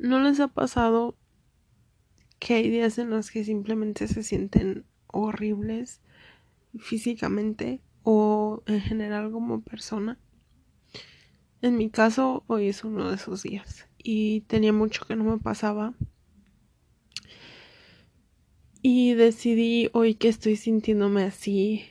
¿No 0.00 0.18
les 0.18 0.40
ha 0.40 0.48
pasado 0.48 1.14
que 2.38 2.54
hay 2.54 2.70
días 2.70 2.96
en 2.96 3.10
los 3.10 3.30
que 3.30 3.44
simplemente 3.44 4.08
se 4.08 4.22
sienten 4.22 4.86
horribles 5.08 6.00
físicamente 6.78 7.82
o 8.02 8.62
en 8.64 8.80
general 8.80 9.30
como 9.30 9.60
persona? 9.60 10.18
En 11.60 11.76
mi 11.76 11.90
caso, 11.90 12.44
hoy 12.46 12.68
es 12.68 12.82
uno 12.82 13.10
de 13.10 13.16
esos 13.16 13.42
días 13.42 13.88
y 13.98 14.40
tenía 14.46 14.72
mucho 14.72 15.04
que 15.04 15.16
no 15.16 15.24
me 15.24 15.36
pasaba. 15.36 15.92
Y 18.80 19.12
decidí 19.12 19.90
hoy 19.92 20.14
que 20.14 20.28
estoy 20.28 20.56
sintiéndome 20.56 21.24
así, 21.24 21.84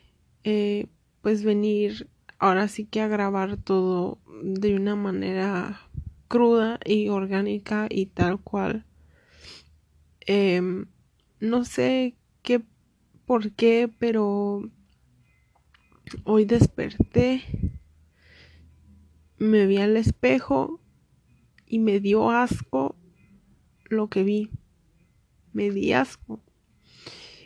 eh, 0.44 0.88
pues 1.22 1.44
venir 1.44 2.10
ahora 2.40 2.70
sí 2.70 2.86
que 2.86 3.02
a 3.02 3.08
grabar 3.08 3.58
todo 3.58 4.18
de 4.42 4.74
una 4.74 4.96
manera 4.96 5.89
cruda 6.30 6.80
y 6.86 7.10
orgánica 7.10 7.88
y 7.90 8.06
tal 8.06 8.40
cual. 8.40 8.86
Em, 10.22 10.86
no 11.42 11.66
sé 11.66 12.16
qué, 12.44 12.62
por 13.26 13.52
qué, 13.52 13.92
pero 14.00 14.62
hoy 16.24 16.46
desperté, 16.46 17.42
me 19.38 19.66
vi 19.66 19.78
al 19.78 19.98
espejo 19.98 20.80
y 21.66 21.80
me 21.80 22.00
dio 22.00 22.30
asco 22.30 22.96
lo 23.86 24.10
que 24.10 24.24
vi. 24.24 24.52
Me 25.52 25.72
di 25.72 25.94
asco. 25.94 26.44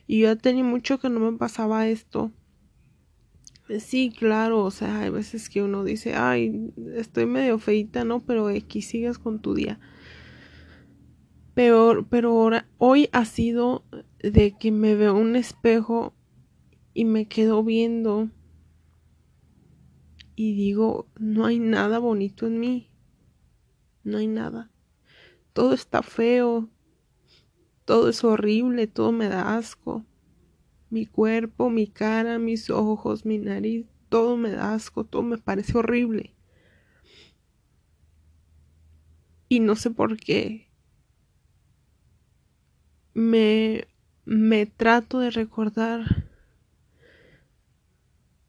Y 0.07 0.19
yo 0.19 0.27
ya 0.27 0.35
tenía 0.35 0.63
mucho 0.63 0.99
que 0.99 1.09
no 1.09 1.19
me 1.19 1.37
pasaba 1.37 1.87
esto. 1.87 2.31
Sí, 3.79 4.11
claro, 4.11 4.63
o 4.63 4.71
sea, 4.71 5.01
hay 5.01 5.09
veces 5.09 5.49
que 5.49 5.63
uno 5.63 5.83
dice, 5.83 6.15
ay, 6.15 6.71
estoy 6.95 7.25
medio 7.25 7.59
feita, 7.59 8.03
¿no? 8.03 8.23
Pero 8.25 8.47
aquí 8.47 8.81
sigues 8.81 9.17
con 9.17 9.39
tu 9.39 9.53
día. 9.53 9.79
Peor, 11.53 12.07
pero 12.09 12.49
hoy 12.77 13.09
ha 13.11 13.25
sido 13.25 13.83
de 14.19 14.57
que 14.57 14.71
me 14.71 14.95
veo 14.95 15.15
un 15.15 15.35
espejo 15.35 16.13
y 16.93 17.05
me 17.05 17.27
quedo 17.27 17.63
viendo 17.63 18.29
y 20.35 20.53
digo, 20.53 21.07
no 21.19 21.45
hay 21.45 21.59
nada 21.59 21.99
bonito 21.99 22.47
en 22.47 22.59
mí. 22.59 22.89
No 24.03 24.17
hay 24.17 24.27
nada. 24.27 24.71
Todo 25.53 25.73
está 25.73 26.01
feo. 26.01 26.69
Todo 27.85 28.09
es 28.09 28.23
horrible, 28.23 28.87
todo 28.87 29.11
me 29.11 29.27
da 29.27 29.55
asco. 29.55 30.05
Mi 30.93 31.07
cuerpo, 31.07 31.71
mi 31.71 31.87
cara, 31.87 32.37
mis 32.37 32.69
ojos, 32.69 33.25
mi 33.25 33.39
nariz, 33.39 33.87
todo 34.09 34.37
me 34.37 34.51
da 34.51 34.75
asco, 34.75 35.03
todo 35.03 35.23
me 35.23 35.39
parece 35.39 35.75
horrible. 35.75 36.35
Y 39.49 39.59
no 39.59 39.75
sé 39.75 39.89
por 39.89 40.17
qué. 40.17 40.69
Me, 43.15 43.87
me 44.25 44.67
trato 44.67 45.17
de 45.17 45.31
recordar. 45.31 46.27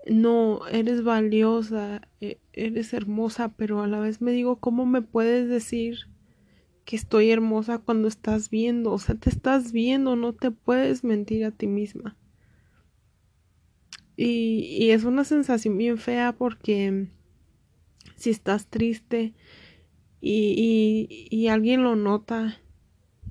No, 0.06 0.66
eres 0.68 1.02
valiosa, 1.02 2.02
e, 2.20 2.40
eres 2.52 2.92
hermosa, 2.92 3.54
pero 3.56 3.80
a 3.80 3.86
la 3.86 4.00
vez 4.00 4.20
me 4.20 4.32
digo, 4.32 4.56
¿cómo 4.56 4.84
me 4.84 5.00
puedes 5.00 5.48
decir 5.48 6.10
que 6.84 6.96
estoy 6.96 7.30
hermosa 7.30 7.78
cuando 7.78 8.06
estás 8.06 8.50
viendo? 8.50 8.92
O 8.92 8.98
sea, 8.98 9.14
te 9.14 9.30
estás 9.30 9.72
viendo, 9.72 10.14
no 10.14 10.34
te 10.34 10.50
puedes 10.50 11.04
mentir 11.04 11.46
a 11.46 11.50
ti 11.50 11.68
misma. 11.68 12.18
Y, 14.16 14.90
es 14.90 15.04
una 15.04 15.24
sensación 15.24 15.76
bien 15.76 15.98
fea 15.98 16.32
porque 16.32 17.08
si 18.16 18.30
estás 18.30 18.68
triste 18.68 19.34
y, 20.20 21.28
y, 21.30 21.48
alguien 21.48 21.82
lo 21.82 21.96
nota 21.96 22.58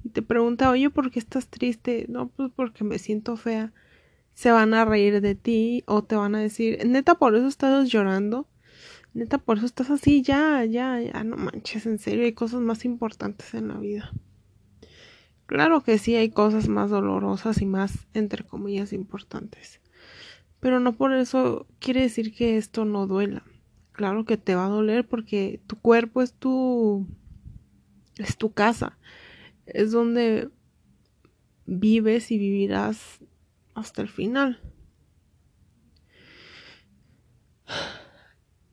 y 0.04 0.10
te 0.10 0.22
pregunta, 0.22 0.70
oye, 0.70 0.90
¿por 0.90 1.10
qué 1.10 1.20
estás 1.20 1.48
triste? 1.48 2.06
No, 2.10 2.28
pues 2.28 2.52
porque 2.56 2.84
me 2.84 3.00
siento 3.00 3.38
fea. 3.38 3.72
Se 4.34 4.52
van 4.52 4.74
a 4.74 4.84
reír 4.86 5.22
de 5.22 5.36
ti 5.36 5.84
o 5.88 6.04
te 6.04 6.16
van 6.16 6.36
a 6.36 6.42
decir, 6.42 6.86
neta, 6.86 7.16
por 7.16 7.36
eso 7.36 7.48
estás 7.48 7.90
llorando. 7.90 8.48
Neta, 9.14 9.38
por 9.38 9.58
eso 9.58 9.68
estás 9.68 9.92
así, 9.92 10.24
ya, 10.24 10.66
ya, 10.66 11.00
ya, 11.00 11.24
no 11.24 11.38
manches, 11.38 11.86
en 11.86 12.00
serio, 12.00 12.26
hay 12.26 12.34
cosas 12.34 12.62
más 12.62 12.84
importantes 12.84 13.54
en 13.54 13.68
la 13.68 13.78
vida. 13.78 14.12
Claro 15.46 15.84
que 15.84 16.00
sí, 16.00 16.16
hay 16.16 16.30
cosas 16.32 16.68
más 16.68 16.90
dolorosas 16.90 17.62
y 17.62 17.66
más, 17.68 18.08
entre 18.16 18.44
comillas, 18.44 18.92
importantes. 18.92 19.83
Pero 20.64 20.80
no 20.80 20.94
por 20.94 21.12
eso 21.12 21.68
quiere 21.80 22.00
decir 22.00 22.34
que 22.34 22.56
esto 22.56 22.86
no 22.86 23.06
duela. 23.06 23.44
Claro 23.92 24.24
que 24.24 24.38
te 24.38 24.56
va 24.56 24.68
a 24.68 24.70
doler 24.70 25.06
porque 25.06 25.62
tu 25.68 25.76
cuerpo 25.76 26.22
es 26.22 26.34
tu 26.34 27.06
es 28.18 28.38
tu 28.38 28.54
casa. 28.54 28.98
Es 29.66 29.92
donde 29.92 30.50
vives 31.66 32.32
y 32.32 32.38
vivirás 32.38 33.20
hasta 33.74 34.02
el 34.02 34.08
final. 34.08 34.62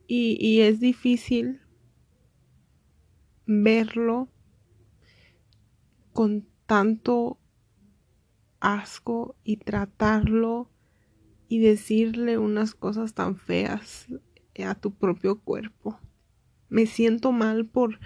Y, 0.07 0.39
y 0.41 0.61
es 0.61 0.79
difícil 0.79 1.61
verlo 3.47 4.29
con 6.13 6.47
tanto 6.67 7.41
asco 8.61 9.35
y 9.43 9.57
tratarlo 9.57 10.71
y 11.51 11.59
decirle 11.59 12.39
unas 12.39 12.77
cosas 12.77 13.13
tan 13.13 13.35
feas 13.35 14.07
a 14.65 14.77
tu 14.77 14.95
propio 14.95 15.41
cuerpo. 15.41 15.99
Me 16.69 16.87
siento 16.87 17.33
mal 17.33 17.67
por 17.67 17.99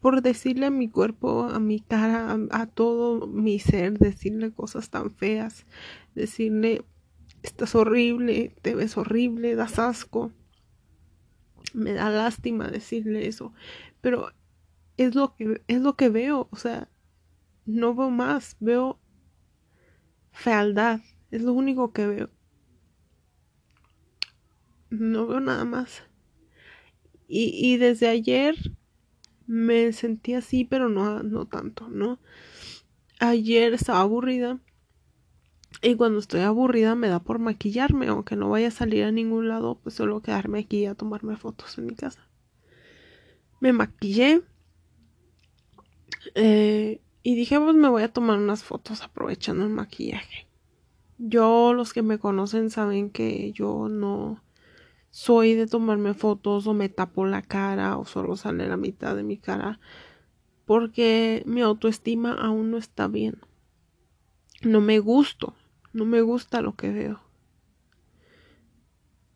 por 0.00 0.20
decirle 0.22 0.66
a 0.66 0.70
mi 0.70 0.88
cuerpo, 0.88 1.44
a 1.44 1.58
mi 1.58 1.80
cara, 1.80 2.38
a, 2.50 2.66
todo 2.66 3.26
mi 3.26 3.58
ser, 3.58 3.98
decirle 3.98 4.50
cosas 4.50 4.88
tan 4.88 5.10
feas, 5.10 5.66
decirle 6.14 6.84
estás 7.42 7.74
horrible, 7.74 8.54
te 8.62 8.74
ves 8.74 8.96
horrible, 8.96 9.54
das 9.56 9.78
asco. 9.78 10.30
Me 11.72 11.92
da 11.94 12.10
lástima 12.10 12.68
decirle 12.68 13.26
eso, 13.26 13.54
pero 14.02 14.32
es 14.98 15.14
lo 15.14 15.34
que 15.34 15.62
es 15.66 15.80
lo 15.80 15.96
que 15.96 16.10
veo, 16.10 16.48
o 16.50 16.56
sea, 16.56 16.90
no 17.64 17.94
veo 17.94 18.10
más, 18.10 18.56
veo 18.60 18.98
fealdad, 20.30 21.00
es 21.30 21.42
lo 21.42 21.54
único 21.54 21.92
que 21.92 22.06
veo 22.06 22.30
no 24.90 25.26
veo 25.26 25.40
nada 25.40 25.64
más. 25.64 26.02
Y, 27.26 27.52
y 27.54 27.76
desde 27.76 28.08
ayer 28.08 28.56
me 29.46 29.92
sentí 29.92 30.34
así, 30.34 30.64
pero 30.64 30.88
no, 30.88 31.22
no 31.22 31.46
tanto, 31.46 31.88
¿no? 31.88 32.18
Ayer 33.18 33.72
estaba 33.74 34.00
aburrida. 34.00 34.60
Y 35.82 35.94
cuando 35.94 36.18
estoy 36.18 36.40
aburrida 36.42 36.94
me 36.94 37.08
da 37.08 37.20
por 37.20 37.38
maquillarme, 37.38 38.08
aunque 38.08 38.36
no 38.36 38.50
vaya 38.50 38.68
a 38.68 38.72
salir 38.72 39.04
a 39.04 39.12
ningún 39.12 39.48
lado, 39.48 39.78
pues 39.82 39.94
solo 39.94 40.20
quedarme 40.20 40.60
aquí 40.60 40.86
a 40.86 40.94
tomarme 40.94 41.36
fotos 41.36 41.78
en 41.78 41.86
mi 41.86 41.94
casa. 41.94 42.28
Me 43.60 43.72
maquillé. 43.72 44.42
Eh, 46.34 47.00
y 47.22 47.34
dije, 47.34 47.58
pues 47.58 47.74
me 47.74 47.88
voy 47.88 48.02
a 48.02 48.12
tomar 48.12 48.38
unas 48.38 48.62
fotos 48.62 49.02
aprovechando 49.02 49.64
el 49.64 49.70
maquillaje. 49.70 50.46
Yo, 51.18 51.74
los 51.74 51.92
que 51.92 52.02
me 52.02 52.18
conocen 52.18 52.70
saben 52.70 53.10
que 53.10 53.52
yo 53.52 53.88
no, 53.88 54.42
soy 55.10 55.54
de 55.54 55.66
tomarme 55.66 56.14
fotos 56.14 56.66
o 56.66 56.74
me 56.74 56.88
tapo 56.88 57.26
la 57.26 57.42
cara 57.42 57.98
o 57.98 58.04
solo 58.04 58.36
sale 58.36 58.68
la 58.68 58.76
mitad 58.76 59.16
de 59.16 59.22
mi 59.22 59.36
cara 59.36 59.80
porque 60.64 61.42
mi 61.46 61.62
autoestima 61.62 62.32
aún 62.32 62.70
no 62.70 62.78
está 62.78 63.08
bien. 63.08 63.40
No 64.62 64.80
me 64.80 65.00
gusto, 65.00 65.54
no 65.92 66.04
me 66.04 66.20
gusta 66.20 66.62
lo 66.62 66.76
que 66.76 66.90
veo. 66.90 67.20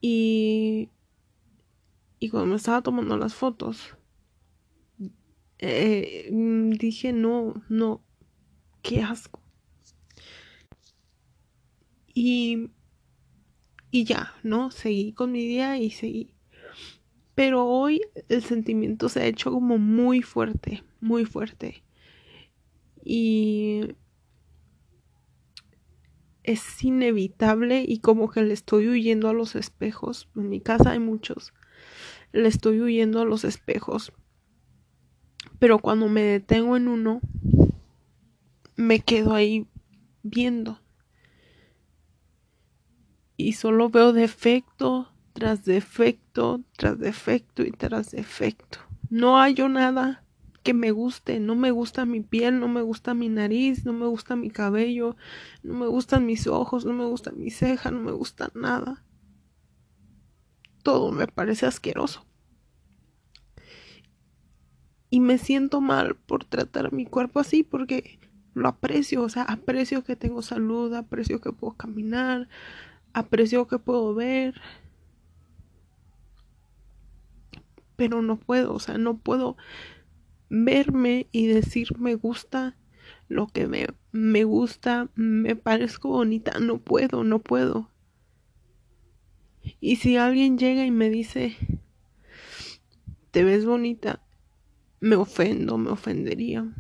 Y, 0.01 0.91
y 2.21 2.29
cuando 2.29 2.51
me 2.51 2.57
estaba 2.57 2.83
tomando 2.83 3.17
las 3.17 3.35
fotos, 3.35 3.97
eh, 5.59 6.29
dije, 6.79 7.13
no, 7.13 7.55
no, 7.69 8.01
qué 8.83 9.03
asco. 9.03 9.41
Y 12.15 12.71
y 13.95 14.03
ya, 14.03 14.35
¿no? 14.43 14.73
Seguí 14.73 15.13
con 15.13 15.31
mi 15.31 15.47
día 15.47 15.79
y 15.79 15.93
seguí. 15.93 16.35
Pero 17.37 17.65
hoy 17.65 18.01
el 18.29 18.43
sentimiento 18.43 19.09
se 19.09 19.21
ha 19.21 19.27
hecho 19.27 19.53
como 19.53 19.79
muy 19.79 20.21
fuerte, 20.21 20.83
muy 21.01 21.25
fuerte. 21.25 21.85
Y 23.05 23.95
es 26.43 26.83
inevitable 26.83 27.85
y 27.87 28.01
como 28.01 28.29
que 28.33 28.43
le 28.43 28.53
estoy 28.53 28.89
huyendo 28.89 29.29
a 29.29 29.33
los 29.33 29.55
espejos. 29.55 30.29
En 30.35 30.49
mi 30.49 30.61
casa 30.61 30.91
hay 30.91 30.99
muchos. 30.99 31.55
Le 32.33 32.49
estoy 32.49 32.81
huyendo 32.81 33.21
a 33.21 33.25
los 33.25 33.45
espejos. 33.45 34.13
Pero 35.61 35.79
cuando 35.79 36.09
me 36.09 36.23
detengo 36.23 36.77
en 36.77 36.89
uno, 36.89 37.21
me 38.75 38.99
quedo 38.99 39.35
ahí 39.35 39.69
viendo 40.25 40.81
y 43.37 43.55
solo 43.55 43.91
veo 43.91 44.13
defecto 44.13 45.11
tras 45.33 45.65
defecto, 45.65 46.63
tras 46.77 46.99
defecto 46.99 47.63
y 47.65 47.73
tras 47.73 48.13
defecto. 48.13 48.79
No 49.11 49.39
hallo 49.39 49.69
nada 49.69 50.25
que 50.63 50.73
me 50.73 50.93
guste, 50.93 51.41
no 51.41 51.55
me 51.55 51.71
gusta 51.71 52.07
mi 52.07 52.21
piel, 52.21 52.59
no 52.59 52.69
me 52.69 52.81
gusta 52.81 53.13
mi 53.13 53.29
nariz, 53.29 53.85
no 53.85 53.93
me 53.93 54.07
gusta 54.07 54.35
mi 54.35 54.51
cabello, 54.51 55.17
no 55.63 55.75
me 55.75 55.87
gustan 55.87 56.25
mis 56.25 56.47
ojos, 56.47 56.87
no 56.87 56.95
me 56.95 57.05
gusta 57.05 57.33
mi 57.33 57.51
ceja, 57.51 57.91
no 57.91 58.01
me 58.01 58.13
gusta 58.13 58.51
nada. 58.55 59.05
Todo 60.83 61.13
me 61.13 61.27
parece 61.27 61.67
asqueroso. 61.67 62.25
Y 65.11 65.21
me 65.21 65.37
siento 65.39 65.81
mal 65.81 66.17
por 66.17 66.45
tratar 66.45 66.93
mi 66.93 67.05
cuerpo 67.05 67.41
así 67.41 67.63
porque 67.63 68.19
lo 68.55 68.69
aprecio, 68.69 69.23
o 69.23 69.29
sea, 69.29 69.43
aprecio 69.43 70.03
que 70.03 70.17
tengo 70.17 70.41
salud, 70.41 70.95
aprecio 70.95 71.41
que 71.41 71.53
puedo 71.53 71.75
caminar, 71.75 72.49
aprecio 73.15 73.67
que 73.67 73.79
puedo 73.79 74.15
ver. 74.15 74.61
Pero 77.97 78.23
no 78.23 78.37
puedo, 78.37 78.75
o 78.75 78.81
sea, 78.81 78.99
no 78.99 79.19
puedo 79.19 79.57
verme 80.51 81.29
y 81.33 81.47
decir 81.47 81.99
me 81.99 82.15
gusta 82.17 82.77
lo 83.29 83.47
que 83.47 83.67
me, 83.67 83.87
me 84.13 84.45
gusta, 84.45 85.09
me 85.15 85.57
parezco 85.57 86.11
bonita, 86.11 86.59
no 86.61 86.79
puedo, 86.79 87.25
no 87.25 87.39
puedo. 87.39 87.91
Y 89.81 89.97
si 89.97 90.17
alguien 90.17 90.59
llega 90.59 90.85
y 90.85 90.91
me 90.91 91.09
dice, 91.09 91.57
te 93.31 93.45
ves 93.45 93.65
bonita, 93.65 94.23
me 95.01 95.17
ofendo, 95.17 95.79
me 95.79 95.91
ofendería. 95.91 96.73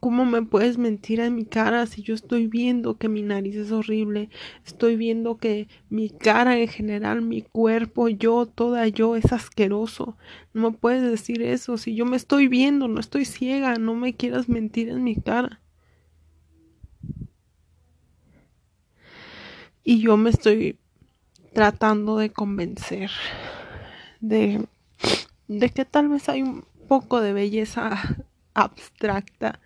¿Cómo 0.00 0.24
me 0.24 0.40
puedes 0.40 0.78
mentir 0.78 1.20
en 1.20 1.34
mi 1.34 1.44
cara 1.44 1.84
si 1.84 2.02
yo 2.02 2.14
estoy 2.14 2.46
viendo 2.46 2.96
que 2.96 3.10
mi 3.10 3.20
nariz 3.20 3.54
es 3.56 3.70
horrible? 3.70 4.30
Estoy 4.64 4.96
viendo 4.96 5.36
que 5.36 5.68
mi 5.90 6.08
cara 6.08 6.58
en 6.58 6.68
general, 6.68 7.20
mi 7.20 7.42
cuerpo, 7.42 8.08
yo, 8.08 8.46
toda 8.46 8.88
yo 8.88 9.14
es 9.14 9.30
asqueroso. 9.30 10.16
No 10.54 10.70
me 10.70 10.76
puedes 10.78 11.02
decir 11.02 11.42
eso. 11.42 11.76
Si 11.76 11.94
yo 11.94 12.06
me 12.06 12.16
estoy 12.16 12.48
viendo, 12.48 12.88
no 12.88 12.98
estoy 12.98 13.26
ciega, 13.26 13.76
no 13.76 13.94
me 13.94 14.14
quieras 14.14 14.48
mentir 14.48 14.88
en 14.88 15.04
mi 15.04 15.16
cara. 15.16 15.60
Y 19.84 20.00
yo 20.00 20.16
me 20.16 20.30
estoy 20.30 20.78
tratando 21.52 22.16
de 22.16 22.30
convencer 22.30 23.10
de, 24.20 24.66
de 25.48 25.68
que 25.68 25.84
tal 25.84 26.08
vez 26.08 26.28
hay 26.30 26.42
un 26.42 26.64
poco 26.88 27.20
de 27.20 27.34
belleza 27.34 27.98
abstracta 28.62 29.60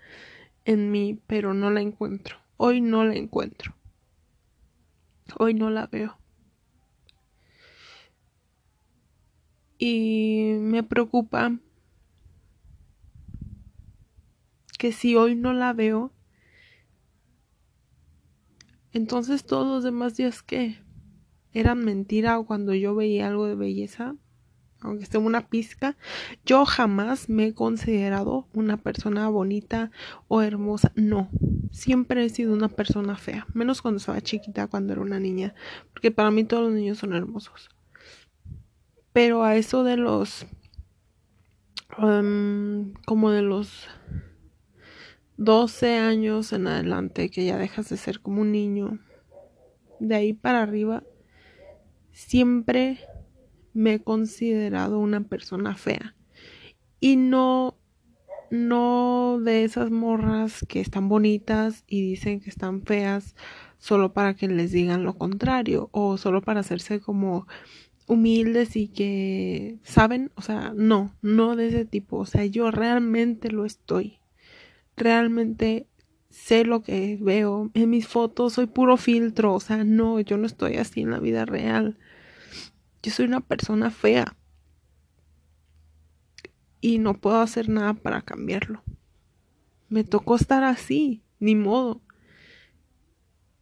en 0.65 0.91
mí, 0.91 1.21
pero 1.27 1.55
no 1.55 1.71
la 1.71 1.81
encuentro. 1.81 2.37
Hoy 2.57 2.81
no 2.81 3.05
la 3.05 3.15
encuentro. 3.15 3.75
Hoy 5.39 5.55
no 5.55 5.71
la 5.71 5.87
veo. 5.87 6.19
Y 9.79 10.57
me 10.61 10.83
preocupa 10.83 11.59
que 14.79 14.93
si 14.93 15.17
hoy 15.17 15.35
no 15.35 15.53
la 15.53 15.73
veo, 15.73 16.13
entonces 18.93 19.45
todos 19.45 19.67
los 19.67 19.83
demás 19.83 20.17
días 20.17 20.43
que 20.43 20.79
eran 21.53 21.85
mentira 21.85 22.39
o 22.39 22.47
cuando 22.47 22.75
yo 22.75 22.95
veía 22.95 23.29
algo 23.29 23.47
de 23.47 23.55
belleza, 23.55 24.17
aunque 24.85 25.05
esté 25.05 25.19
una 25.19 25.49
pizca, 25.49 25.97
yo 26.45 26.65
jamás 26.67 27.29
me 27.29 27.47
he 27.47 27.55
considerado 27.55 28.47
una 28.53 28.77
persona 28.77 29.29
bonita 29.29 29.91
o 30.29 30.43
hermosa. 30.43 30.93
No, 30.95 31.31
siempre 31.73 32.25
he 32.25 32.29
sido 32.29 32.53
una 32.53 32.69
persona 32.69 33.17
fea, 33.17 33.47
menos 33.55 33.83
cuando 33.83 33.99
estaba 33.99 34.21
chiquita, 34.21 34.67
cuando 34.67 34.93
era 34.93 35.03
una 35.03 35.19
niña, 35.19 35.55
porque 35.93 36.11
para 36.11 36.31
mí 36.31 36.45
todos 36.45 36.65
los 36.65 36.73
niños 36.75 36.99
son 36.99 37.15
hermosos. 37.15 37.71
Pero 39.13 39.43
a 39.43 39.57
eso 39.57 39.85
de 39.85 39.97
los... 39.97 40.47
Um, 41.97 42.93
como 43.07 43.31
de 43.31 43.43
los 43.43 43.87
12 45.37 45.97
años 45.99 46.53
en 46.53 46.67
adelante, 46.67 47.31
que 47.31 47.45
ya 47.45 47.57
dejas 47.57 47.89
de 47.89 47.97
ser 47.97 48.21
como 48.21 48.43
un 48.43 48.53
niño, 48.53 48.99
de 50.01 50.15
ahí 50.17 50.33
para 50.33 50.63
arriba, 50.63 51.05
siempre 52.11 52.99
me 53.75 53.95
he 53.95 53.99
considerado 54.01 54.99
una 54.99 55.21
persona 55.23 55.75
fea. 55.75 56.15
Y 57.01 57.17
no, 57.17 57.77
no 58.51 59.39
de 59.43 59.65
esas 59.65 59.91
morras 59.91 60.65
que 60.69 60.81
están 60.81 61.09
bonitas 61.09 61.85
y 61.87 62.01
dicen 62.01 62.41
que 62.41 62.51
están 62.51 62.83
feas 62.83 63.37
solo 63.79 64.15
para 64.15 64.35
que 64.35 64.49
les 64.49 64.73
digan 64.73 65.05
lo 65.05 65.19
contrario 65.19 65.91
o 65.93 66.17
solo 66.17 66.41
para 66.41 66.61
hacerse 66.61 67.01
como 67.01 67.47
humildes 68.07 68.77
y 68.77 68.89
que 68.89 69.79
saben, 69.83 70.31
o 70.37 70.43
sea, 70.43 70.73
no, 70.75 71.15
no 71.23 71.57
de 71.57 71.69
ese 71.69 71.85
tipo, 71.85 72.19
o 72.19 72.27
sea, 72.27 72.45
yo 72.47 72.71
realmente 72.71 73.51
lo 73.51 73.65
estoy. 73.65 74.19
Realmente 74.97 75.87
sé 76.31 76.65
lo 76.65 76.83
que 76.83 77.19
veo 77.21 77.71
en 77.75 77.91
mis 77.91 78.07
fotos, 78.09 78.55
soy 78.55 78.67
puro 78.67 78.97
filtro, 78.97 79.55
o 79.55 79.61
sea, 79.61 79.85
no, 79.85 80.21
yo 80.21 80.37
no 80.37 80.47
estoy 80.47 80.77
así 80.77 81.03
en 81.03 81.11
la 81.11 81.21
vida 81.21 81.45
real. 81.45 81.99
Yo 83.05 83.13
soy 83.13 83.27
una 83.27 83.41
persona 83.41 83.91
fea. 83.91 84.35
Y 86.81 86.97
no 86.97 87.13
puedo 87.21 87.39
hacer 87.39 87.69
nada 87.69 87.93
para 87.93 88.23
cambiarlo. 88.23 88.83
Me 89.91 90.05
tocó 90.05 90.37
estar 90.37 90.65
así, 90.65 91.23
ni 91.39 91.55
modo. 91.55 92.01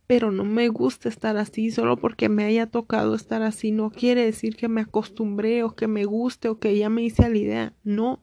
Pero 0.07 0.31
no 0.31 0.45
me 0.45 0.69
gusta 0.69 1.09
estar 1.09 1.37
así, 1.37 1.73
solo 1.73 1.97
porque 1.97 2.29
me 2.29 2.45
haya 2.45 2.69
tocado 2.69 3.17
estar 3.17 3.43
así. 3.43 3.73
No 3.73 3.91
quiere 3.91 4.25
decir 4.25 4.55
que 4.55 4.69
me 4.69 4.83
acostumbré 4.83 5.65
o 5.65 5.75
que 5.75 5.89
me 5.89 6.05
guste 6.05 6.49
o 6.49 6.61
que 6.61 6.79
ya 6.79 6.89
me 6.89 7.03
hice 7.03 7.25
a 7.25 7.29
la 7.29 7.39
idea. 7.39 7.75
No. 7.83 8.23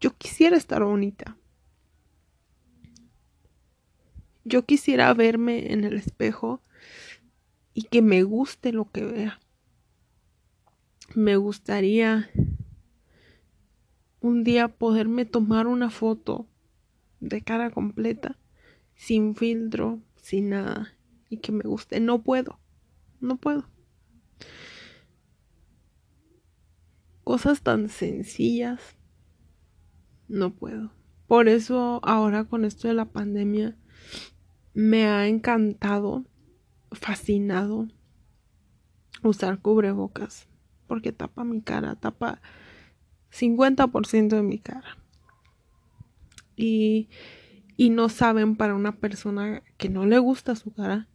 Yo 0.00 0.16
quisiera 0.16 0.56
estar 0.56 0.82
bonita. 0.82 1.38
Yo 4.44 4.64
quisiera 4.64 5.14
verme 5.14 5.72
en 5.72 5.84
el 5.84 5.94
espejo 5.94 6.60
y 7.72 7.84
que 7.84 8.02
me 8.02 8.24
guste 8.24 8.72
lo 8.72 8.90
que 8.90 9.04
vea 9.04 9.38
me 11.12 11.36
gustaría 11.36 12.30
un 14.20 14.42
día 14.42 14.68
poderme 14.68 15.26
tomar 15.26 15.66
una 15.66 15.90
foto 15.90 16.48
de 17.20 17.42
cara 17.42 17.70
completa, 17.70 18.38
sin 18.94 19.36
filtro, 19.36 20.00
sin 20.16 20.50
nada, 20.50 20.94
y 21.28 21.38
que 21.38 21.52
me 21.52 21.64
guste. 21.64 22.00
No 22.00 22.22
puedo, 22.22 22.58
no 23.20 23.36
puedo. 23.36 23.68
Cosas 27.22 27.62
tan 27.62 27.88
sencillas, 27.88 28.80
no 30.28 30.54
puedo. 30.54 30.92
Por 31.26 31.48
eso 31.48 32.00
ahora 32.02 32.44
con 32.44 32.64
esto 32.64 32.88
de 32.88 32.94
la 32.94 33.06
pandemia 33.06 33.76
me 34.72 35.06
ha 35.06 35.28
encantado, 35.28 36.24
fascinado 36.92 37.88
usar 39.22 39.60
cubrebocas 39.60 40.48
porque 40.86 41.12
tapa 41.12 41.44
mi 41.44 41.60
cara, 41.60 41.96
tapa 41.96 42.40
50% 43.30 44.36
de 44.36 44.42
mi 44.42 44.58
cara. 44.58 44.98
Y, 46.56 47.08
y 47.76 47.90
no 47.90 48.08
saben 48.08 48.56
para 48.56 48.74
una 48.74 48.96
persona 48.96 49.62
que 49.76 49.88
no 49.88 50.06
le 50.06 50.18
gusta 50.18 50.54
su 50.54 50.72
cara 50.72 51.08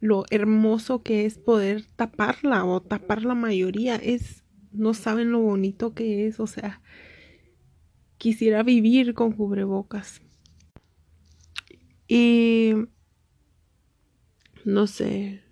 lo 0.00 0.24
hermoso 0.30 1.02
que 1.02 1.26
es 1.26 1.38
poder 1.38 1.84
taparla 1.96 2.64
o 2.64 2.80
tapar 2.80 3.24
la 3.24 3.34
mayoría. 3.34 3.96
Es, 3.96 4.44
no 4.72 4.94
saben 4.94 5.32
lo 5.32 5.40
bonito 5.40 5.94
que 5.94 6.26
es, 6.26 6.40
o 6.40 6.46
sea, 6.46 6.80
quisiera 8.16 8.62
vivir 8.62 9.14
con 9.14 9.32
cubrebocas. 9.32 10.22
Y 12.06 12.72
no 14.64 14.86
sé, 14.86 15.42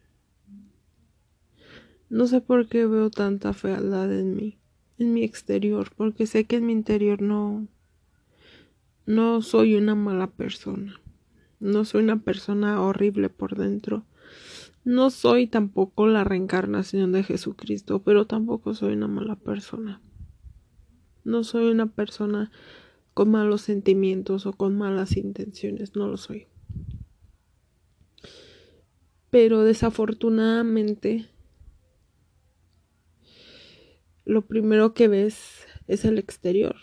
no 2.08 2.26
sé 2.26 2.40
por 2.40 2.68
qué 2.68 2.86
veo 2.86 3.10
tanta 3.10 3.52
fealdad 3.52 4.12
en 4.12 4.34
mí, 4.34 4.58
en 4.98 5.12
mi 5.12 5.22
exterior, 5.24 5.90
porque 5.96 6.26
sé 6.26 6.44
que 6.44 6.56
en 6.56 6.66
mi 6.66 6.72
interior 6.72 7.22
no 7.22 7.66
no 9.06 9.40
soy 9.40 9.76
una 9.76 9.94
mala 9.94 10.26
persona. 10.26 11.00
No 11.60 11.84
soy 11.84 12.02
una 12.02 12.22
persona 12.22 12.82
horrible 12.82 13.28
por 13.28 13.56
dentro. 13.56 14.04
No 14.84 15.10
soy 15.10 15.46
tampoco 15.46 16.08
la 16.08 16.24
reencarnación 16.24 17.12
de 17.12 17.22
Jesucristo, 17.22 18.02
pero 18.02 18.26
tampoco 18.26 18.74
soy 18.74 18.94
una 18.94 19.06
mala 19.06 19.36
persona. 19.36 20.00
No 21.22 21.44
soy 21.44 21.70
una 21.70 21.86
persona 21.86 22.50
con 23.14 23.30
malos 23.30 23.62
sentimientos 23.62 24.44
o 24.44 24.52
con 24.52 24.76
malas 24.76 25.16
intenciones, 25.16 25.94
no 25.94 26.08
lo 26.08 26.16
soy. 26.16 26.48
Pero 29.30 29.62
desafortunadamente 29.62 31.26
lo 34.26 34.46
primero 34.46 34.92
que 34.92 35.08
ves 35.08 35.66
es 35.86 36.04
el 36.04 36.18
exterior. 36.18 36.76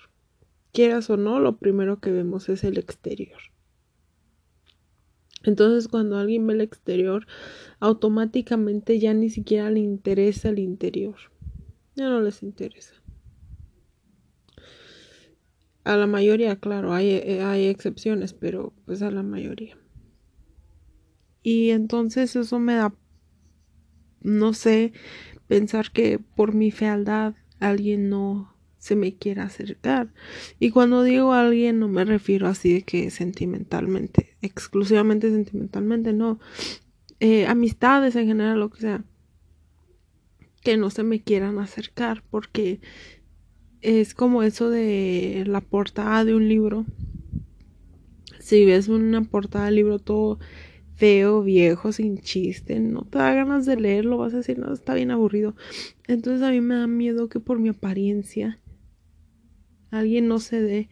Quieras 0.71 1.09
o 1.09 1.17
no, 1.17 1.39
lo 1.39 1.57
primero 1.57 1.99
que 1.99 2.09
vemos 2.09 2.49
es 2.49 2.63
el 2.63 2.79
exterior. 2.79 3.39
Entonces 5.43 5.89
cuando 5.89 6.17
alguien 6.17 6.47
ve 6.47 6.53
el 6.53 6.61
exterior, 6.61 7.27
automáticamente 7.79 8.97
ya 8.97 9.13
ni 9.13 9.29
siquiera 9.29 9.69
le 9.69 9.81
interesa 9.81 10.49
el 10.49 10.59
interior. 10.59 11.15
Ya 11.95 12.09
no 12.09 12.21
les 12.21 12.41
interesa. 12.41 12.95
A 15.83 15.97
la 15.97 16.07
mayoría, 16.07 16.55
claro, 16.55 16.93
hay, 16.93 17.11
hay 17.11 17.67
excepciones, 17.67 18.33
pero 18.33 18.73
pues 18.85 19.01
a 19.01 19.11
la 19.11 19.21
mayoría. 19.21 19.77
Y 21.43 21.71
entonces 21.71 22.37
eso 22.37 22.57
me 22.57 22.75
da, 22.75 22.95
no 24.21 24.53
sé, 24.53 24.93
pensar 25.53 25.91
que 25.91 26.17
por 26.17 26.55
mi 26.55 26.71
fealdad 26.71 27.35
alguien 27.59 28.09
no 28.09 28.51
se 28.79 28.95
me 28.95 29.13
quiera 29.13 29.43
acercar. 29.43 30.11
Y 30.59 30.71
cuando 30.71 31.03
digo 31.03 31.31
alguien 31.33 31.77
no 31.77 31.87
me 31.87 32.05
refiero 32.05 32.47
así 32.47 32.73
de 32.73 32.81
que 32.81 33.11
sentimentalmente, 33.11 34.35
exclusivamente 34.41 35.29
sentimentalmente, 35.29 36.11
no. 36.11 36.39
Eh, 37.19 37.45
amistades 37.45 38.15
en 38.15 38.25
general, 38.25 38.61
lo 38.61 38.71
que 38.71 38.81
sea. 38.81 39.03
Que 40.63 40.75
no 40.75 40.89
se 40.89 41.03
me 41.03 41.21
quieran 41.21 41.59
acercar 41.59 42.23
porque 42.31 42.81
es 43.81 44.15
como 44.15 44.41
eso 44.41 44.71
de 44.71 45.43
la 45.45 45.61
portada 45.61 46.25
de 46.25 46.33
un 46.33 46.49
libro. 46.49 46.87
Si 48.39 48.65
ves 48.65 48.87
una 48.87 49.21
portada 49.21 49.65
del 49.65 49.75
libro 49.75 49.99
todo 49.99 50.39
feo, 50.95 51.41
viejo, 51.41 51.91
sin 51.91 52.19
chiste, 52.19 52.79
no 52.79 53.03
te 53.03 53.17
da 53.17 53.33
ganas 53.33 53.65
de 53.65 53.75
leerlo, 53.75 54.17
vas 54.17 54.33
a 54.33 54.37
decir, 54.37 54.59
no, 54.59 54.73
está 54.73 54.93
bien 54.93 55.11
aburrido. 55.11 55.55
Entonces 56.07 56.41
a 56.41 56.51
mí 56.51 56.61
me 56.61 56.75
da 56.75 56.87
miedo 56.87 57.29
que 57.29 57.39
por 57.39 57.59
mi 57.59 57.69
apariencia 57.69 58.59
alguien 59.91 60.27
no 60.27 60.39
se 60.39 60.61
dé 60.61 60.89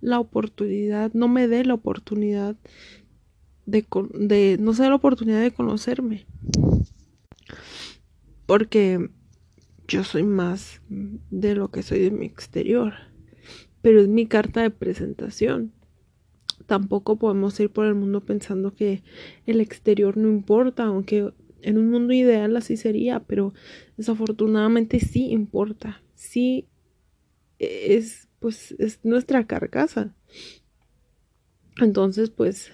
la 0.00 0.18
oportunidad, 0.18 1.12
no 1.14 1.28
me 1.28 1.48
dé 1.48 1.64
la 1.64 1.74
oportunidad 1.74 2.56
de, 3.66 3.86
de 4.14 4.56
no 4.60 4.72
se 4.74 4.82
dé 4.82 4.88
la 4.88 4.94
oportunidad 4.94 5.40
de 5.40 5.52
conocerme. 5.52 6.26
Porque 8.46 9.10
yo 9.86 10.04
soy 10.04 10.22
más 10.22 10.80
de 10.88 11.54
lo 11.54 11.70
que 11.70 11.82
soy 11.82 12.00
de 12.00 12.10
mi 12.10 12.26
exterior, 12.26 12.94
pero 13.82 14.00
es 14.00 14.08
mi 14.08 14.26
carta 14.26 14.62
de 14.62 14.70
presentación. 14.70 15.72
Tampoco 16.66 17.16
podemos 17.16 17.58
ir 17.60 17.70
por 17.70 17.86
el 17.86 17.94
mundo 17.94 18.24
pensando 18.24 18.74
que 18.74 19.02
el 19.46 19.60
exterior 19.60 20.16
no 20.16 20.28
importa, 20.28 20.84
aunque 20.84 21.32
en 21.62 21.78
un 21.78 21.90
mundo 21.90 22.12
ideal 22.12 22.56
así 22.56 22.76
sería, 22.76 23.20
pero 23.20 23.52
desafortunadamente 23.96 25.00
sí 25.00 25.30
importa, 25.30 26.02
sí 26.14 26.66
es 27.58 28.28
pues 28.40 28.74
es 28.78 29.00
nuestra 29.04 29.46
carcasa. 29.46 30.14
Entonces, 31.80 32.30
pues 32.30 32.72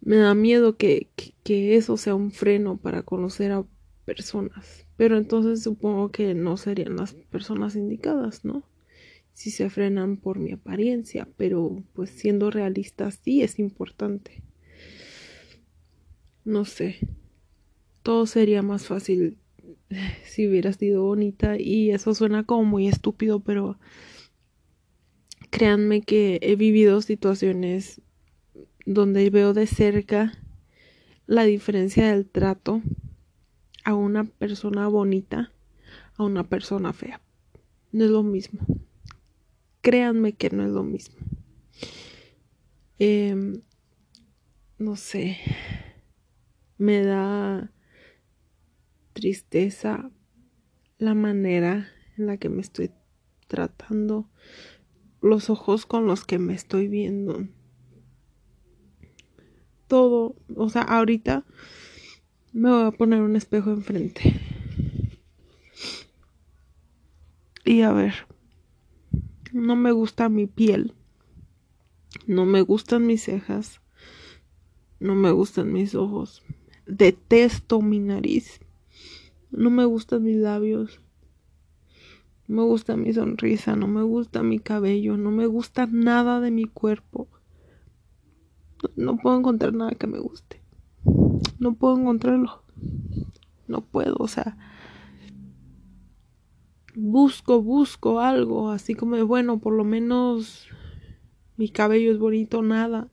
me 0.00 0.16
da 0.16 0.34
miedo 0.34 0.76
que, 0.76 1.10
que, 1.44 1.76
eso 1.76 1.96
sea 1.96 2.14
un 2.14 2.30
freno 2.30 2.78
para 2.78 3.02
conocer 3.02 3.52
a 3.52 3.66
personas. 4.04 4.86
Pero 4.96 5.16
entonces 5.16 5.62
supongo 5.62 6.10
que 6.10 6.34
no 6.34 6.56
serían 6.56 6.96
las 6.96 7.14
personas 7.14 7.76
indicadas, 7.76 8.44
¿no? 8.44 8.62
Si 9.38 9.52
se 9.52 9.70
frenan 9.70 10.16
por 10.16 10.40
mi 10.40 10.50
apariencia, 10.50 11.28
pero 11.36 11.84
pues 11.92 12.10
siendo 12.10 12.50
realista 12.50 13.12
sí 13.12 13.40
es 13.40 13.60
importante. 13.60 14.42
No 16.44 16.64
sé. 16.64 16.96
Todo 18.02 18.26
sería 18.26 18.62
más 18.62 18.88
fácil 18.88 19.38
si 20.24 20.48
hubiera 20.48 20.72
sido 20.72 21.04
bonita 21.04 21.56
y 21.56 21.92
eso 21.92 22.16
suena 22.16 22.42
como 22.42 22.64
muy 22.64 22.88
estúpido, 22.88 23.38
pero 23.38 23.78
créanme 25.50 26.02
que 26.02 26.40
he 26.42 26.56
vivido 26.56 27.00
situaciones 27.00 28.00
donde 28.86 29.30
veo 29.30 29.54
de 29.54 29.68
cerca 29.68 30.32
la 31.28 31.44
diferencia 31.44 32.10
del 32.10 32.26
trato 32.26 32.82
a 33.84 33.94
una 33.94 34.24
persona 34.24 34.88
bonita 34.88 35.52
a 36.16 36.24
una 36.24 36.42
persona 36.42 36.92
fea. 36.92 37.20
No 37.92 38.04
es 38.04 38.10
lo 38.10 38.24
mismo. 38.24 38.66
Créanme 39.88 40.34
que 40.34 40.50
no 40.50 40.66
es 40.66 40.70
lo 40.70 40.82
mismo. 40.82 41.16
Em, 42.98 43.62
no 44.78 44.96
sé. 44.96 45.38
Me 46.76 47.02
da 47.02 47.72
tristeza 49.14 50.10
la 50.98 51.14
manera 51.14 51.88
en 52.18 52.26
la 52.26 52.36
que 52.36 52.50
me 52.50 52.60
estoy 52.60 52.90
tratando, 53.46 54.28
los 55.22 55.48
ojos 55.48 55.86
con 55.86 56.06
los 56.06 56.26
que 56.26 56.38
me 56.38 56.52
estoy 56.52 56.86
viendo. 56.86 57.48
Todo, 59.86 60.36
o 60.54 60.68
sea, 60.68 60.82
ahorita 60.82 61.46
me 62.52 62.68
voy 62.68 62.84
a 62.88 62.90
poner 62.90 63.22
un 63.22 63.36
espejo 63.36 63.70
enfrente. 63.70 64.34
Y 67.64 67.80
a 67.80 67.92
ver, 67.92 68.27
no 69.66 69.76
me 69.76 69.92
gusta 69.92 70.28
mi 70.28 70.46
piel, 70.46 70.94
no 72.26 72.44
me 72.44 72.62
gustan 72.62 73.06
mis 73.06 73.24
cejas, 73.24 73.80
no 75.00 75.14
me 75.14 75.30
gustan 75.30 75.72
mis 75.72 75.94
ojos, 75.94 76.42
detesto 76.86 77.80
mi 77.80 77.98
nariz, 77.98 78.60
no 79.50 79.70
me 79.70 79.84
gustan 79.84 80.22
mis 80.22 80.36
labios, 80.36 81.00
no 82.46 82.56
me 82.56 82.62
gusta 82.62 82.96
mi 82.96 83.12
sonrisa, 83.12 83.76
no 83.76 83.88
me 83.88 84.02
gusta 84.02 84.42
mi 84.42 84.58
cabello, 84.58 85.16
no 85.16 85.30
me 85.30 85.46
gusta 85.46 85.86
nada 85.90 86.40
de 86.40 86.50
mi 86.50 86.64
cuerpo. 86.64 87.28
No 88.94 89.16
puedo 89.16 89.36
encontrar 89.36 89.74
nada 89.74 89.90
que 89.92 90.06
me 90.06 90.20
guste 90.20 90.62
no 91.58 91.74
puedo 91.74 91.98
encontrarlo. 91.98 92.62
No 93.66 93.82
puedo, 93.82 94.16
o 94.18 94.28
sea, 94.28 94.56
busco, 96.98 97.62
busco 97.62 98.20
algo, 98.20 98.70
así 98.70 98.94
como 98.94 99.24
bueno, 99.26 99.58
por 99.58 99.74
lo 99.74 99.84
menos 99.84 100.68
mi 101.56 101.68
cabello 101.68 102.10
es 102.10 102.18
bonito, 102.18 102.62
nada. 102.62 103.08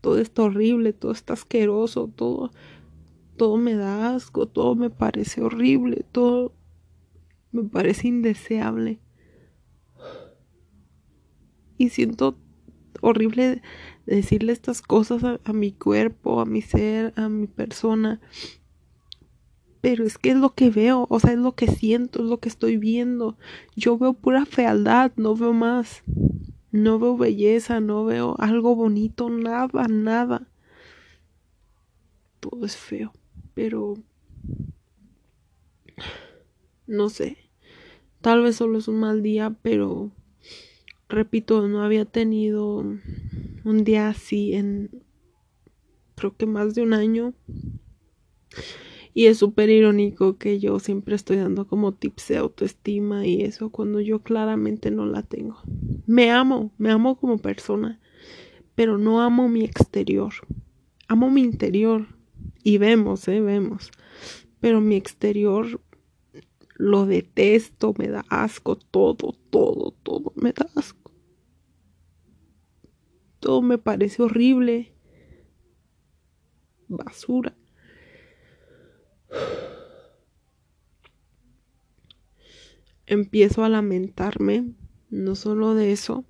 Todo 0.00 0.18
está 0.18 0.44
horrible, 0.44 0.92
todo 0.92 1.12
está 1.12 1.32
asqueroso, 1.32 2.08
todo, 2.14 2.50
todo 3.36 3.56
me 3.56 3.74
da 3.74 4.14
asco, 4.14 4.46
todo 4.46 4.74
me 4.74 4.90
parece 4.90 5.42
horrible, 5.42 6.04
todo 6.12 6.54
me 7.50 7.64
parece 7.64 8.08
indeseable. 8.08 9.00
Y 11.78 11.88
siento 11.90 12.36
horrible 13.00 13.62
decirle 14.06 14.52
estas 14.52 14.82
cosas 14.82 15.22
a, 15.42 15.52
mi 15.52 15.72
cuerpo, 15.72 16.40
a 16.40 16.46
mi 16.46 16.62
ser, 16.62 17.12
a 17.16 17.28
mi 17.28 17.46
persona. 17.46 18.20
Pero 19.80 20.04
es 20.04 20.18
que 20.18 20.30
es 20.30 20.36
lo 20.36 20.54
que 20.54 20.70
veo, 20.70 21.06
o 21.08 21.20
sea, 21.20 21.32
es 21.32 21.38
lo 21.38 21.54
que 21.54 21.68
siento, 21.68 22.22
es 22.22 22.28
lo 22.28 22.38
que 22.38 22.48
estoy 22.48 22.76
viendo. 22.76 23.36
Yo 23.76 23.96
veo 23.96 24.12
pura 24.12 24.44
fealdad, 24.44 25.12
no 25.16 25.36
veo 25.36 25.52
más. 25.52 26.02
No 26.70 26.98
veo 26.98 27.16
belleza, 27.16 27.80
no 27.80 28.04
veo 28.04 28.36
algo 28.38 28.74
bonito, 28.74 29.30
nada, 29.30 29.86
nada. 29.88 30.48
Todo 32.40 32.66
es 32.66 32.76
feo, 32.76 33.12
pero 33.54 33.94
no 36.86 37.08
sé. 37.08 37.38
Tal 38.20 38.42
vez 38.42 38.56
solo 38.56 38.78
es 38.78 38.88
un 38.88 39.00
mal 39.00 39.22
día, 39.22 39.56
pero 39.62 40.10
repito, 41.08 41.66
no 41.68 41.82
había 41.82 42.04
tenido 42.04 42.84
un 43.64 43.84
día 43.84 44.08
así 44.08 44.54
en 44.54 44.90
creo 46.18 46.36
que 46.36 46.46
más 46.46 46.74
de 46.74 46.82
un 46.82 46.92
año. 46.92 47.32
Y 49.18 49.26
es 49.26 49.38
súper 49.38 49.68
irónico 49.68 50.38
que 50.38 50.60
yo 50.60 50.78
siempre 50.78 51.16
estoy 51.16 51.38
dando 51.38 51.66
como 51.66 51.90
tips 51.90 52.28
de 52.28 52.36
autoestima 52.36 53.26
y 53.26 53.42
eso 53.42 53.70
cuando 53.70 53.98
yo 54.00 54.22
claramente 54.22 54.92
no 54.92 55.06
la 55.06 55.24
tengo. 55.24 55.60
Me 56.06 56.30
amo, 56.30 56.70
me 56.78 56.92
amo 56.92 57.18
como 57.18 57.38
persona, 57.38 57.98
pero 58.76 58.96
no 58.96 59.20
amo 59.20 59.48
mi 59.48 59.64
exterior. 59.64 60.32
Amo 61.08 61.32
mi 61.32 61.40
interior. 61.40 62.06
Y 62.62 62.78
vemos, 62.78 63.26
eh, 63.26 63.40
vemos. 63.40 63.90
Pero 64.60 64.80
mi 64.80 64.94
exterior 64.94 65.80
lo 66.76 67.04
detesto, 67.04 67.94
me 67.98 68.06
da 68.06 68.24
asco, 68.28 68.76
todo, 68.76 69.36
todo, 69.50 69.96
todo 70.04 70.32
me 70.36 70.52
da 70.52 70.70
asco. 70.76 71.10
Todo 73.40 73.62
me 73.62 73.78
parece 73.78 74.22
horrible. 74.22 74.92
Basura. 76.86 77.57
Empiezo 83.06 83.64
a 83.64 83.68
lamentarme, 83.68 84.66
no 85.08 85.34
solo 85.34 85.74
de 85.74 85.92
eso, 85.92 86.24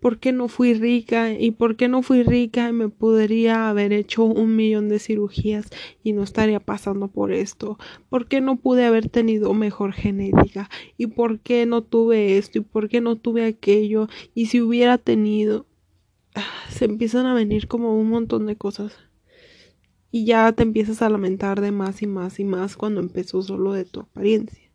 ¿por 0.00 0.18
qué 0.18 0.32
no 0.32 0.48
fui 0.48 0.74
rica? 0.74 1.32
¿Y 1.32 1.52
por 1.52 1.76
qué 1.76 1.88
no 1.88 2.02
fui 2.02 2.22
rica? 2.22 2.68
Y 2.68 2.72
me 2.72 2.88
podría 2.88 3.68
haber 3.68 3.92
hecho 3.92 4.24
un 4.24 4.56
millón 4.56 4.88
de 4.88 4.98
cirugías 4.98 5.68
y 6.02 6.12
no 6.12 6.22
estaría 6.22 6.60
pasando 6.60 7.08
por 7.08 7.32
esto. 7.32 7.78
¿Por 8.08 8.28
qué 8.28 8.40
no 8.40 8.56
pude 8.56 8.84
haber 8.84 9.08
tenido 9.08 9.54
mejor 9.54 9.92
genética? 9.92 10.68
¿Y 10.96 11.08
por 11.08 11.40
qué 11.40 11.66
no 11.66 11.82
tuve 11.82 12.38
esto? 12.38 12.58
¿Y 12.58 12.62
por 12.62 12.88
qué 12.88 13.00
no 13.00 13.16
tuve 13.16 13.44
aquello? 13.44 14.08
Y 14.34 14.46
si 14.46 14.60
hubiera 14.60 14.98
tenido... 14.98 15.66
Se 16.68 16.84
empiezan 16.84 17.26
a 17.26 17.34
venir 17.34 17.66
como 17.66 17.98
un 17.98 18.10
montón 18.10 18.46
de 18.46 18.56
cosas. 18.56 19.05
Y 20.10 20.24
ya 20.24 20.52
te 20.52 20.62
empiezas 20.62 21.02
a 21.02 21.08
lamentar 21.08 21.60
de 21.60 21.72
más 21.72 22.02
y 22.02 22.06
más 22.06 22.38
y 22.40 22.44
más 22.44 22.76
cuando 22.76 23.00
empezó 23.00 23.42
solo 23.42 23.72
de 23.72 23.84
tu 23.84 24.00
apariencia. 24.00 24.70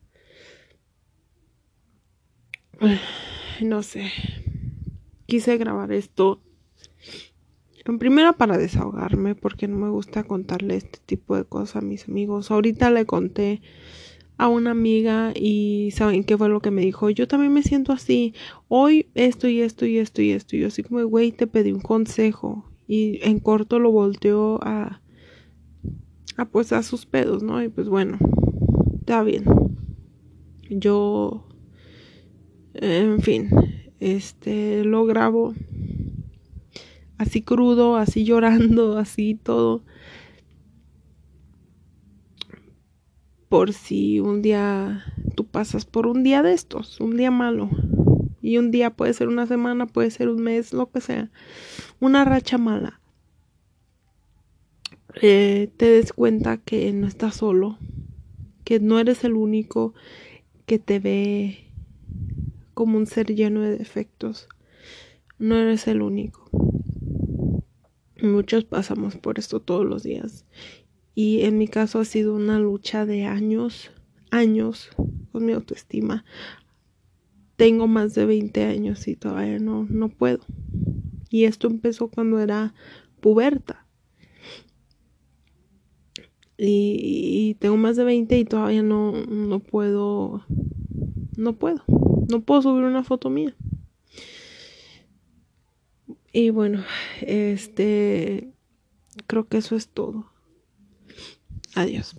no 3.62 3.84
sé. 3.84 4.12
Quise 5.26 5.58
grabar 5.58 5.92
esto 5.92 6.42
en 7.86 8.00
primera 8.00 8.34
para 8.34 8.58
desahogarme 8.58 9.36
porque 9.36 9.68
no 9.68 9.78
me 9.78 9.90
gusta 9.90 10.24
contarle 10.24 10.76
este 10.76 11.00
tipo 11.06 11.36
de 11.36 11.46
cosas 11.46 11.78
a 11.78 11.82
mis 11.82 12.08
amigos. 12.08 12.52
Ahorita 12.52 12.92
le 12.92 13.06
conté 13.06 13.62
a 14.38 14.48
una 14.48 14.72
amiga 14.72 15.34
y 15.36 15.92
saben 15.92 16.24
qué 16.24 16.38
fue 16.38 16.50
lo 16.50 16.62
que 16.62 16.72
me 16.72 16.82
dijo. 16.82 17.10
Yo 17.10 17.28
también 17.28 17.54
me 17.54 17.64
siento 17.64 17.94
así. 17.94 18.34
Hoy 18.68 19.08
esto 19.14 19.48
y 19.48 19.62
esto 19.62 19.86
y 19.86 19.98
esto 19.98 20.22
y 20.22 20.32
esto. 20.32 20.56
Y 20.56 20.62
yo 20.62 20.68
así 20.68 20.84
como, 20.84 21.04
güey, 21.06 21.32
te 21.32 21.48
pedí 21.48 21.72
un 21.72 21.82
consejo. 21.82 22.66
Y 22.88 23.20
en 23.24 23.40
corto 23.40 23.80
lo 23.80 23.92
volteó 23.92 24.60
a, 24.64 25.01
pues 26.46 26.74
a 26.74 26.84
sus 26.84 27.06
pedos, 27.06 27.44
¿no? 27.44 27.62
Y 27.64 27.70
pues 27.70 27.90
bueno, 27.90 28.18
está 29.00 29.24
bien. 29.24 29.46
Yo, 30.70 31.48
en 32.74 33.22
fin, 33.22 33.50
este, 34.00 34.84
lo 34.84 35.06
grabo 35.06 35.54
así 37.22 37.42
crudo, 37.42 37.98
así 37.98 38.24
llorando, 38.24 38.98
así 38.98 39.36
todo. 39.36 39.84
Por 43.48 43.74
si 43.74 44.20
un 44.20 44.42
día 44.42 45.04
tú 45.36 45.46
pasas 45.46 45.86
por 45.86 46.08
un 46.08 46.24
día 46.24 46.42
de 46.42 46.54
estos, 46.54 47.00
un 47.00 47.18
día 47.18 47.32
malo. 47.32 47.70
Y 48.42 48.58
un 48.58 48.72
día 48.72 48.90
puede 48.92 49.14
ser 49.14 49.28
una 49.28 49.46
semana, 49.46 49.86
puede 49.86 50.10
ser 50.10 50.30
un 50.30 50.42
mes, 50.42 50.74
lo 50.74 50.90
que 50.90 51.00
sea. 51.00 51.30
Una 52.00 52.26
racha 52.26 52.58
mala. 52.58 53.01
Eh, 55.22 55.70
te 55.78 55.90
des 55.90 56.14
cuenta 56.14 56.58
que 56.58 56.94
no 56.94 57.08
estás 57.08 57.36
solo. 57.36 57.78
Que 58.64 58.80
no 58.80 59.00
eres 59.00 59.24
el 59.24 59.34
único 59.34 59.94
que 60.66 60.80
te 60.80 61.00
ve 61.00 61.72
como 62.74 62.98
un 62.98 63.08
ser 63.08 63.36
lleno 63.36 63.62
de 63.62 63.78
defectos. 63.78 64.48
No 65.40 65.58
eres 65.58 65.88
el 65.88 66.02
único. 66.02 66.50
Muchos 68.22 68.64
pasamos 68.66 69.18
por 69.18 69.40
esto 69.40 69.60
todos 69.60 69.86
los 69.86 70.04
días. 70.04 70.46
Y 71.16 71.42
en 71.42 71.58
mi 71.58 71.68
caso 71.68 72.00
ha 72.00 72.06
sido 72.06 72.36
una 72.36 72.60
lucha 72.60 73.06
de 73.06 73.26
años, 73.26 73.92
años 74.30 74.90
con 75.32 75.46
mi 75.46 75.52
autoestima. 75.52 76.24
Tengo 77.56 77.88
más 77.88 78.14
de 78.16 78.26
20 78.26 78.64
años 78.64 79.08
y 79.08 79.16
todavía 79.16 79.60
no, 79.60 79.86
no 79.90 80.10
puedo. 80.10 80.46
Y 81.30 81.46
esto 81.46 81.68
empezó 81.68 82.08
cuando 82.08 82.40
era 82.40 82.74
puberta. 83.20 83.86
Y, 86.64 87.56
tengo 87.60 87.76
más 87.76 87.96
de 87.96 88.04
20 88.04 88.38
y 88.38 88.46
todavía 88.46 88.84
no, 88.84 89.14
no 89.14 89.60
puedo, 89.60 90.46
no 91.36 91.54
puedo, 91.54 91.84
no 91.88 92.42
puedo 92.42 92.62
subir 92.62 92.84
una 92.84 93.04
foto 93.04 93.32
mía. 93.32 93.56
Y 96.32 96.52
bueno, 96.52 96.84
este, 97.22 98.54
creo 99.26 99.48
que 99.48 99.58
eso 99.58 99.76
es 99.76 99.88
todo. 99.88 100.32
Adiós. 101.74 102.16